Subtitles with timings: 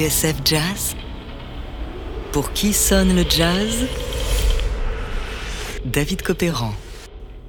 [0.00, 0.96] TSF Jazz
[2.32, 3.86] Pour qui sonne le jazz?
[5.84, 6.72] David Copéran.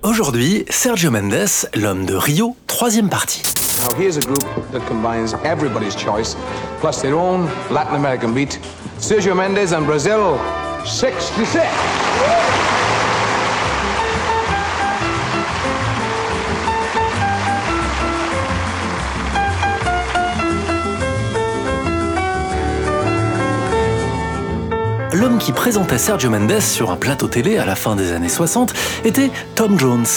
[0.04, 3.41] Aujourd'hui, Sergio Mendes, l'homme de Rio, troisième partie.
[3.79, 4.43] Now here's a group
[4.73, 6.35] that combines everybody's choice,
[6.81, 8.59] plus their own Latin American beat.
[8.99, 10.38] Sergio Mendes and Brazil,
[10.84, 12.60] 66.
[25.21, 28.73] L'homme qui présentait Sergio Mendes sur un plateau télé à la fin des années 60
[29.05, 30.07] était Tom Jones.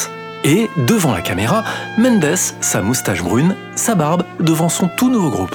[0.44, 1.62] Et, devant la caméra,
[1.98, 5.54] Mendes, sa moustache brune, sa barbe, devant son tout nouveau groupe.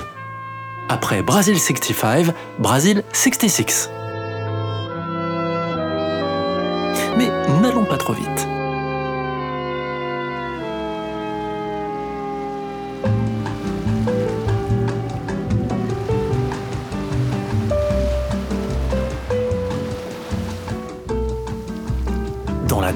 [0.88, 2.28] Après Brazil 65,
[2.60, 3.90] Brazil 66.
[7.18, 8.49] Mais n'allons pas trop vite.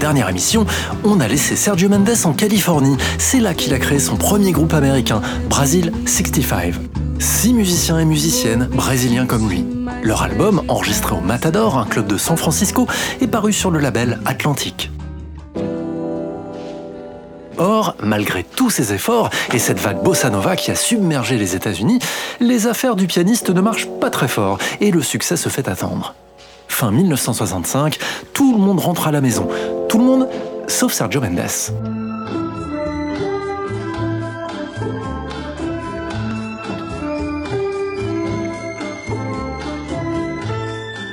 [0.03, 0.65] Dernière émission,
[1.05, 2.97] on a laissé Sergio Mendes en Californie.
[3.17, 6.73] C'est là qu'il a créé son premier groupe américain, Brazil 65.
[7.19, 9.65] Six musiciens et musiciennes, brésiliens comme lui.
[10.03, 12.85] Leur album, enregistré au Matador, un club de San Francisco,
[13.21, 14.91] est paru sur le label Atlantic.
[17.57, 21.99] Or, malgré tous ses efforts et cette vague bossa nova qui a submergé les États-Unis,
[22.41, 26.13] les affaires du pianiste ne marchent pas très fort et le succès se fait attendre.
[26.67, 27.99] Fin 1965,
[28.33, 29.47] tout le monde rentre à la maison.
[29.93, 30.27] Tout le monde,
[30.67, 31.39] sauf Sergio Mendes.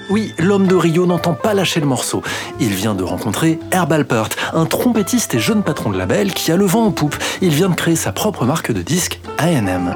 [0.09, 2.23] Oui, l'homme de Rio n'entend pas lâcher le morceau.
[2.59, 6.57] Il vient de rencontrer Herb Alpert, un trompettiste et jeune patron de label qui a
[6.57, 7.17] le vent en poupe.
[7.43, 9.95] Il vient de créer sa propre marque de disques, A&M.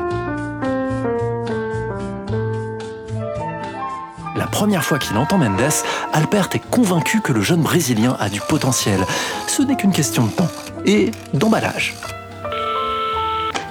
[4.54, 5.82] Première fois qu'il entend Mendes,
[6.12, 9.04] Alpert est convaincu que le jeune Brésilien a du potentiel.
[9.48, 10.48] Ce n'est qu'une question de temps
[10.87, 11.97] et d'emballage.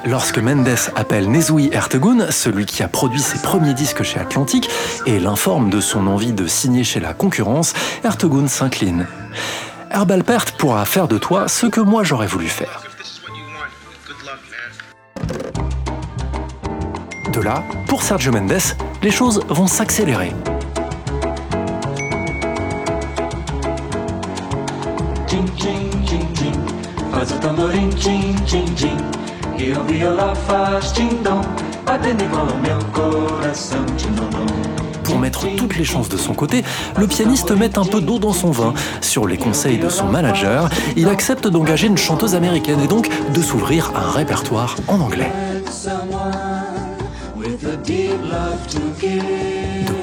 [0.06, 4.70] Lorsque Mendes appelle Nezui Ertegun, celui qui a produit ses premiers disques chez Atlantic,
[5.06, 7.74] et l'informe de son envie de signer chez la concurrence,
[8.04, 9.08] Ertegun s'incline.
[9.90, 12.84] Herb Alpert pourra faire de toi ce que moi j'aurais voulu faire.
[17.32, 20.34] De là, pour Sergio Mendes, les choses vont s'accélérer.
[27.94, 28.98] O tamborim, tchim, tchim, tchim.
[29.58, 31.42] E o viola faz tim-dom,
[31.86, 34.46] batendo igual ao meu coração, tim-dom-dom.
[35.04, 36.64] Pour mettre toutes les chances de son côté,
[36.98, 38.74] le pianiste met un peu d'eau dans son vin.
[39.02, 43.42] Sur les conseils de son manager, il accepte d'engager une chanteuse américaine et donc de
[43.42, 45.32] s'ouvrir à un répertoire en anglais.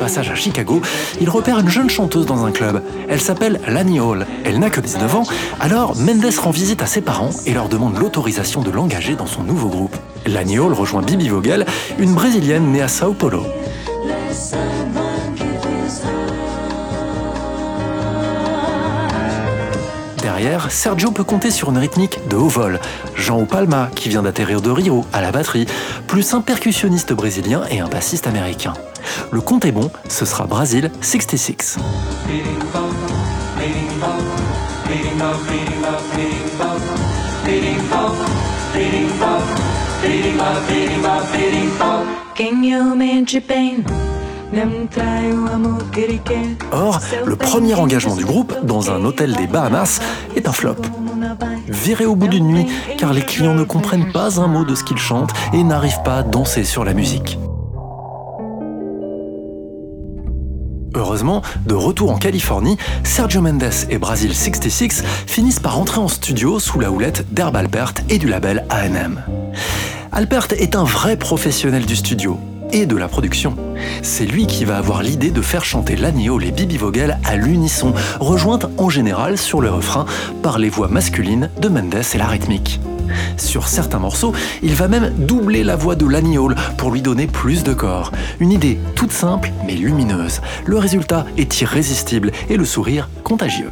[0.01, 0.81] Passage à Chicago,
[1.21, 2.83] il repère une jeune chanteuse dans un club.
[3.11, 4.27] Elle s'appelle Lani Hall.
[4.45, 5.25] Elle n'a que 19 ans,
[5.61, 9.43] alors Mendes rend visite à ses parents et leur demande l'autorisation de l'engager dans son
[9.43, 9.95] nouveau groupe.
[10.25, 11.67] Lani Hall rejoint Bibi Vogel,
[11.99, 13.45] une brésilienne née à Sao Paulo.
[20.23, 22.81] Derrière, Sergio peut compter sur une rythmique de haut vol.
[23.17, 25.67] Jean Palma, qui vient d'atterrir de Rio, à la batterie,
[26.07, 28.73] plus un percussionniste brésilien et un bassiste américain.
[29.31, 31.79] Le compte est bon, ce sera Brasil 66.
[46.73, 50.01] Or, le premier engagement du groupe, dans un hôtel des Bahamas,
[50.37, 50.77] est un flop.
[51.69, 52.67] Viré au bout d'une nuit,
[52.99, 56.19] car les clients ne comprennent pas un mot de ce qu'ils chantent et n'arrivent pas
[56.19, 57.40] à danser sur la musique.
[60.95, 66.59] Heureusement, de retour en Californie, Sergio Mendes et Brazil 66 finissent par entrer en studio
[66.59, 69.23] sous la houlette d'Herb Alpert et du label A&M.
[70.13, 72.39] Alpert est un vrai professionnel du studio
[72.73, 73.57] et de la production.
[74.03, 77.93] C'est lui qui va avoir l'idée de faire chanter Lanio les Bibi Vogel à l'unisson,
[78.19, 80.07] rejointes en général sur le refrain
[80.43, 82.81] par les voix masculines de Mendes et la rythmique.
[83.37, 87.63] Sur certains morceaux, il va même doubler la voix de Hall pour lui donner plus
[87.63, 88.13] de corps.
[88.41, 90.41] Une idée toute simple mais lumineuse.
[90.65, 93.71] Le résultat est irrésistible et le sourire contagieux.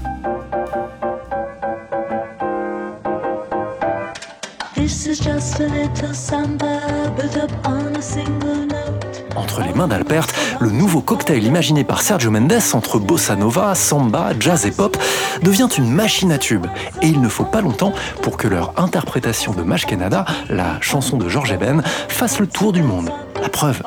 [9.39, 10.27] Entre les mains d'Alpert,
[10.59, 14.97] le nouveau cocktail imaginé par Sergio Mendes entre bossa nova, samba, jazz et pop
[15.43, 16.67] devient une machine à tubes.
[17.03, 21.17] Et il ne faut pas longtemps pour que leur interprétation de Mash Canada, la chanson
[21.17, 23.11] de George Eben, fasse le tour du monde.
[23.41, 23.81] La preuve,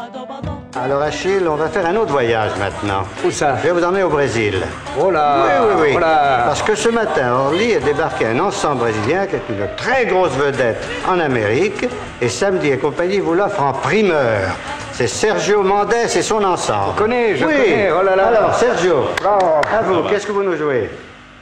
[0.82, 3.04] Alors Achille, on va faire un autre voyage maintenant.
[3.26, 3.58] Où ça?
[3.58, 4.56] Je vais vous emmener au Brésil.
[4.98, 5.94] Oh là Oui, oui, oui.
[5.98, 6.44] oh là.
[6.46, 10.32] Parce que ce matin, Orly a débarqué un ensemble brésilien qui est une très grosse
[10.32, 11.86] vedette en Amérique.
[12.22, 14.56] Et samedi et compagnie vous l'offre en primeur.
[15.02, 16.94] C'est Sergio Mendes et son ensemble.
[16.96, 17.54] Je connais, je oui.
[17.54, 18.28] connais, oh là là.
[18.28, 19.46] Alors, Sergio, Bravo.
[19.74, 20.92] à vous, qu'est-ce que vous nous jouez?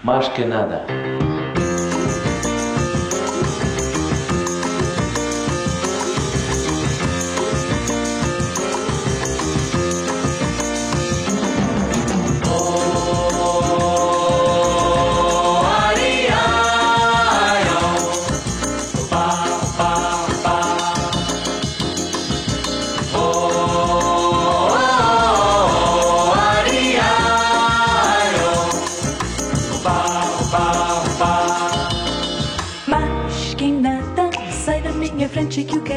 [0.05, 0.83] Mais que nada.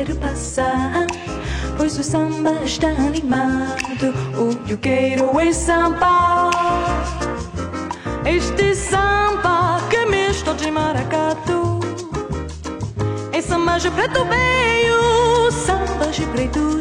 [0.04, 1.06] Quero passar.
[1.76, 6.50] Pois o samba está animado, o que eu quero é samba.
[8.24, 11.80] Este samba que é de maracatu.
[13.32, 16.71] É samba de preto veio, samba de preto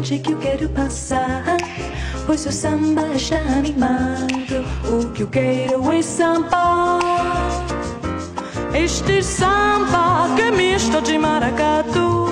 [0.00, 1.44] que eu quero passar.
[2.24, 4.64] Pois o samba está animado.
[4.84, 6.98] O que eu quero é samba.
[8.72, 12.28] Este samba que é misto de maracatu.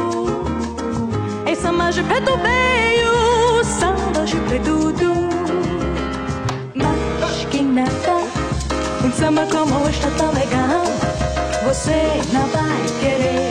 [1.44, 4.76] É samba de preto veio, samba de preto.
[6.74, 8.16] Mas quem nada,
[9.04, 10.84] um samba como este tão legal.
[11.64, 13.45] Você não vai querer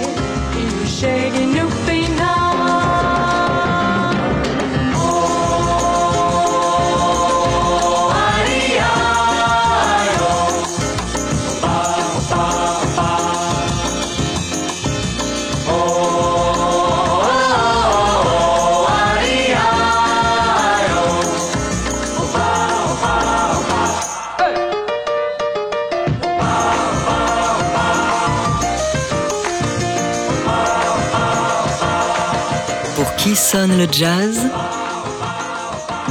[33.55, 34.37] sonne le jazz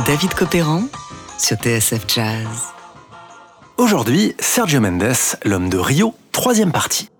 [0.06, 0.84] David Copéran
[1.38, 2.72] sur TSF Jazz.
[3.76, 7.10] Aujourd'hui, Sergio Mendes, l'homme de Rio, troisième partie.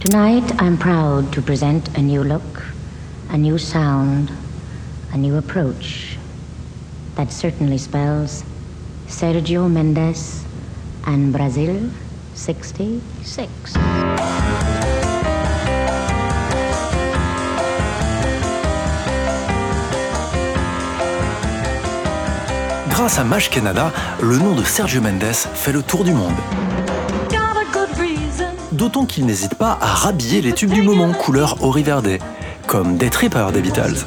[0.00, 2.62] Tonight, I'm proud to present a new look,
[3.32, 4.28] a new sound,
[5.14, 6.18] a new approach.
[7.16, 8.44] That certainly spells
[9.08, 10.42] Sergio Mendes
[11.06, 11.88] and Brazil
[12.34, 13.78] 66.
[23.02, 23.90] Grâce à Mash Canada,
[24.20, 26.36] le nom de Sergio Mendes fait le tour du monde.
[28.70, 32.18] D'autant qu'il n'hésite pas à rhabiller les tubes du moment couleur Ori Verde,
[32.68, 34.06] comme Day Tripper des Beatles.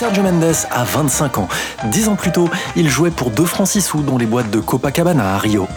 [0.00, 1.48] Sergio Mendes a 25 ans.
[1.90, 4.58] Dix ans plus tôt, il jouait pour 2 francs 6 sous dans les boîtes de
[4.58, 5.68] Copacabana à Rio.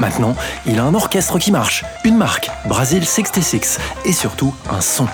[0.00, 0.34] Maintenant,
[0.66, 5.06] il a un orchestre qui marche, une marque, Brazil 66, et surtout un son.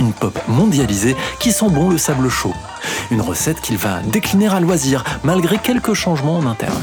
[0.00, 2.52] Une pop mondialisée qui sent bon le sable chaud.
[3.10, 6.82] Une recette qu'il va décliner à loisir, malgré quelques changements en interne.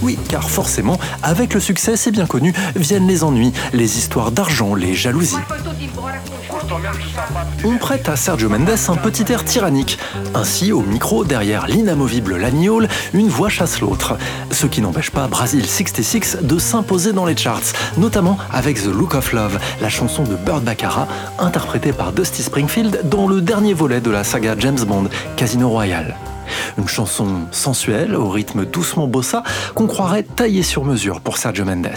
[0.00, 4.74] Oui, car forcément, avec le succès, c'est bien connu, viennent les ennuis, les histoires d'argent,
[4.74, 5.36] les jalousies.
[7.64, 9.98] On prête à Sergio Mendes un petit air tyrannique.
[10.34, 12.38] Ainsi, au micro, derrière l'inamovible
[12.68, 14.16] Hall, une voix chasse l'autre.
[14.50, 19.14] Ce qui n'empêche pas Brazil 66 de s'imposer dans les charts, notamment avec The Look
[19.14, 24.00] of Love, la chanson de Burt Baccarat, interprétée par Dusty Springfield dans le dernier volet
[24.00, 26.16] de la saga James Bond, Casino Royale.
[26.78, 29.42] Une chanson sensuelle, au rythme doucement bossa,
[29.74, 31.88] qu'on croirait taillée sur mesure pour Sergio Mendes.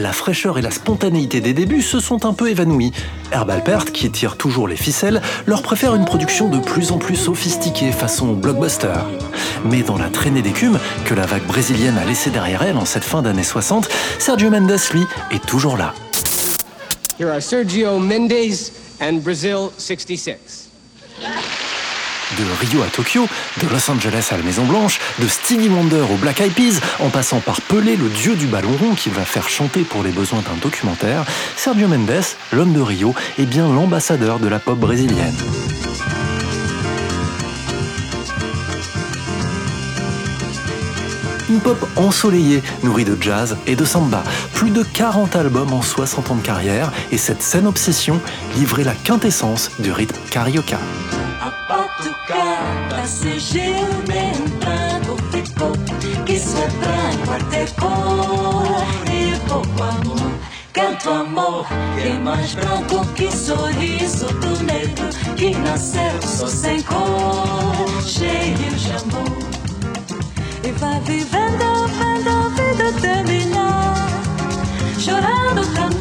[0.00, 2.92] La fraîcheur et la spontanéité des débuts se sont un peu évanouies.
[3.32, 7.16] Herb Alpert, qui tire toujours les ficelles, leur préfère une production de plus en plus
[7.16, 8.98] sophistiquée façon blockbuster.
[9.64, 13.04] Mais dans la traînée d'écume que la vague brésilienne a laissée derrière elle en cette
[13.04, 13.88] fin d'année 60,
[14.18, 15.94] Sergio Mendes, lui, est toujours là.
[17.18, 20.59] Here are Sergio Mendes and Brazil 66.
[22.38, 23.26] De Rio à Tokyo,
[23.60, 27.08] de Los Angeles à la Maison Blanche, de Stevie Wonder au Black Eyed Peas, en
[27.08, 30.40] passant par Pelé, le dieu du ballon rond qui va faire chanter pour les besoins
[30.40, 31.24] d'un documentaire,
[31.56, 35.34] Sergio Mendes, l'homme de Rio, est bien l'ambassadeur de la pop brésilienne.
[41.50, 44.22] Une pop ensoleillée, nourrie de jazz et de samba.
[44.54, 48.20] Plus de 40 albums en 60 ans de carrière et cette scène obsession
[48.56, 50.78] livrait la quintessence du rythme carioca.
[52.00, 53.74] Batucada surgiu
[54.08, 55.72] bem branco ficou.
[56.24, 60.32] Que isso é branco até cor E pouco amor,
[60.72, 61.66] canto amor.
[61.94, 68.02] Que é mais branco que sorriso do negro Que nasceu só sem cor.
[68.02, 69.38] Cheio de amor.
[70.64, 73.94] E vai vivendo, vendo a vida terminar.
[74.98, 75.99] Chorando cantou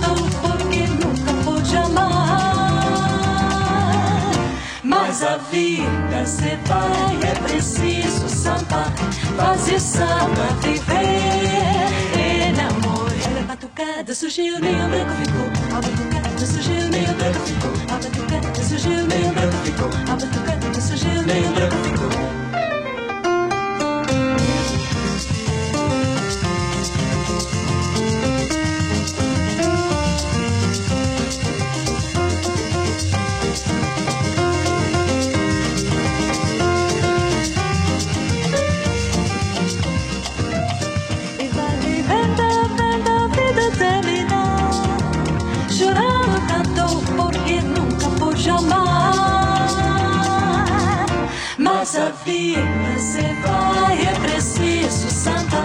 [5.19, 8.93] mas a vida se vai, é preciso sambar,
[9.35, 13.43] fazer samba, viver, enamorar.
[13.43, 15.77] A batucada surgiu, nem o branco ficou.
[15.77, 17.71] A batucada surgiu, nem o branco ficou.
[17.89, 19.89] A batucada surgiu, nem o branco ficou.
[20.07, 21.58] A batucada surgiu, nem o branco ficou.
[52.25, 55.63] Vida se vai, é preciso samba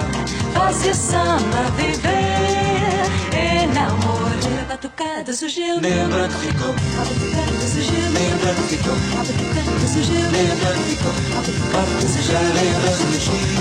[0.54, 8.36] Fazer samba, viver, enamorar A batucada surgiu, nem branco ficou A batucada surgiu, nem o
[8.38, 8.92] branco ficou?
[8.92, 11.12] A batucada surgiu, nem o branco ficou?
[11.12, 13.56] A batucada surgiu, nem o branco ficou A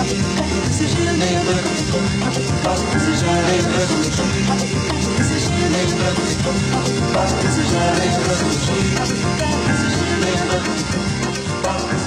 [2.24, 6.54] batucada surgiu, nem branco ficou A batucada surgiu, nem branco ficou?
[6.54, 8.84] A batucada surgiu, nem branco ficou?
[8.94, 12.03] A batucada surgiu, nem branco ficou A batucada